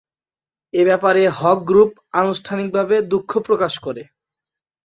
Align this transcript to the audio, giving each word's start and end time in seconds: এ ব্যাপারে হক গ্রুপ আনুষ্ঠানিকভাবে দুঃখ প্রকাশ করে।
এ 0.73 0.81
ব্যাপারে 0.85 1.21
হক 1.39 1.59
গ্রুপ 1.63 1.91
আনুষ্ঠানিকভাবে 2.13 2.95
দুঃখ 3.11 3.31
প্রকাশ 3.47 3.73
করে। 3.85 4.03